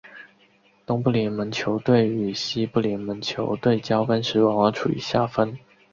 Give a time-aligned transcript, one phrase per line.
[0.83, 5.55] 东部联盟球队与西部联盟球队交锋时往往处于下风。